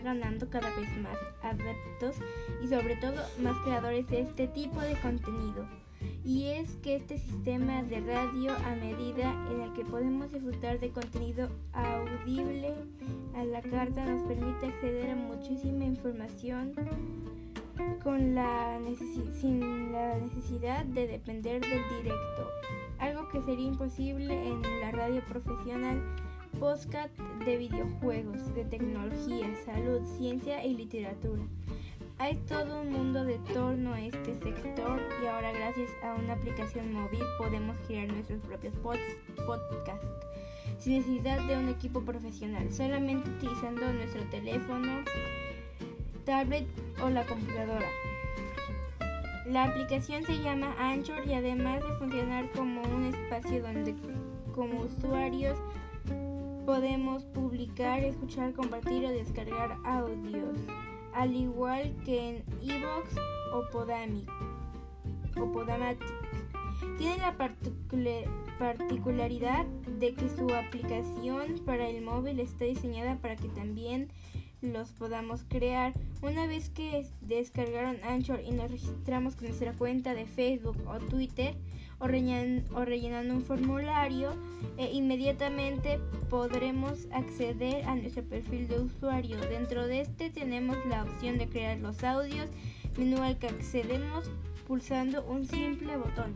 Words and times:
ganando 0.00 0.48
cada 0.48 0.68
vez 0.76 0.88
más 1.02 1.18
adeptos 1.42 2.16
y 2.62 2.68
sobre 2.68 2.96
todo 2.96 3.14
más 3.40 3.56
creadores 3.64 4.06
de 4.08 4.20
este 4.20 4.48
tipo 4.48 4.80
de 4.80 4.94
contenido. 5.00 5.66
Y 6.24 6.48
es 6.48 6.76
que 6.82 6.96
este 6.96 7.18
sistema 7.18 7.82
de 7.82 8.00
radio 8.00 8.52
a 8.52 8.74
medida 8.76 9.32
en 9.50 9.60
el 9.60 9.72
que 9.72 9.84
podemos 9.84 10.32
disfrutar 10.32 10.78
de 10.78 10.90
contenido 10.90 11.48
audible 11.72 12.74
a 13.34 13.44
la 13.44 13.62
carta 13.62 14.04
nos 14.04 14.22
permite 14.24 14.66
acceder 14.66 15.10
a 15.10 15.16
muchísima 15.16 15.84
información 15.84 16.72
con 18.02 18.34
sin 19.40 19.92
la 19.92 20.18
necesidad 20.18 20.84
de 20.84 21.06
depender 21.06 21.60
del 21.60 21.82
directo, 22.02 22.50
algo 22.98 23.28
que 23.28 23.42
sería 23.42 23.66
imposible 23.66 24.48
en 24.48 24.62
la 24.80 24.90
radio 24.92 25.22
profesional 25.24 26.00
podcast 26.58 27.16
de 27.44 27.56
videojuegos, 27.56 28.54
de 28.54 28.64
tecnología, 28.64 29.46
salud, 29.64 30.00
ciencia 30.16 30.64
y 30.64 30.74
literatura. 30.74 31.42
Hay 32.18 32.36
todo 32.48 32.80
un 32.80 32.92
mundo 32.92 33.24
de 33.24 33.38
torno 33.52 33.92
a 33.92 34.00
este 34.00 34.34
sector 34.34 35.00
y 35.22 35.26
ahora 35.26 35.52
gracias 35.52 35.90
a 36.02 36.14
una 36.14 36.32
aplicación 36.32 36.92
móvil 36.92 37.20
podemos 37.38 37.76
crear 37.86 38.08
nuestros 38.08 38.40
propios 38.40 38.74
podcasts 38.74 40.06
sin 40.78 40.98
necesidad 40.98 41.40
de 41.46 41.56
un 41.56 41.68
equipo 41.68 42.00
profesional, 42.02 42.72
solamente 42.72 43.28
utilizando 43.28 43.92
nuestro 43.92 44.22
teléfono, 44.30 45.04
tablet 46.24 46.66
o 47.02 47.10
la 47.10 47.24
computadora. 47.26 47.88
La 49.46 49.64
aplicación 49.64 50.24
se 50.24 50.38
llama 50.42 50.74
Anchor 50.78 51.26
y 51.26 51.34
además 51.34 51.82
de 51.82 51.94
funcionar 51.98 52.50
como 52.52 52.82
un 52.82 53.04
espacio 53.14 53.62
donde 53.62 53.94
como 54.54 54.80
usuarios 54.80 55.58
podemos 56.76 57.24
publicar, 57.24 58.04
escuchar, 58.04 58.52
compartir 58.52 59.02
o 59.06 59.08
descargar 59.08 59.78
audios, 59.82 60.58
al 61.14 61.34
igual 61.34 61.96
que 62.04 62.28
en 62.28 62.44
Evox 62.60 63.16
o 63.54 63.64
Podamic 63.72 64.28
o 65.40 65.50
Podamatic. 65.52 66.06
Tiene 66.98 67.16
la 67.16 67.34
particularidad 68.58 69.64
de 69.98 70.12
que 70.12 70.28
su 70.28 70.50
aplicación 70.50 71.62
para 71.64 71.88
el 71.88 72.02
móvil 72.02 72.40
está 72.40 72.66
diseñada 72.66 73.16
para 73.22 73.36
que 73.36 73.48
también 73.48 74.12
los 74.62 74.90
podamos 74.92 75.44
crear. 75.48 75.92
Una 76.22 76.46
vez 76.46 76.70
que 76.70 77.06
descargaron 77.20 77.98
Anchor 78.04 78.40
y 78.40 78.50
nos 78.50 78.70
registramos 78.70 79.36
con 79.36 79.48
nuestra 79.48 79.72
cuenta 79.72 80.14
de 80.14 80.26
Facebook 80.26 80.76
o 80.86 80.98
Twitter 80.98 81.54
o, 81.98 82.06
rellenando 82.06 83.34
un 83.34 83.42
formulario, 83.42 84.34
e 84.76 84.92
inmediatamente 84.92 85.98
podremos 86.28 87.06
acceder 87.10 87.84
a 87.86 87.94
nuestro 87.94 88.22
perfil 88.24 88.68
de 88.68 88.80
usuario. 88.80 89.40
Dentro 89.40 89.86
de 89.86 90.00
este 90.00 90.30
tenemos 90.30 90.76
la 90.86 91.04
opción 91.04 91.38
de 91.38 91.48
crear 91.48 91.78
los 91.78 92.04
audios, 92.04 92.48
menú 92.98 93.22
al 93.22 93.38
que 93.38 93.46
accedemos 93.46 94.30
pulsando 94.66 95.24
un 95.24 95.46
simple 95.46 95.96
botón. 95.96 96.34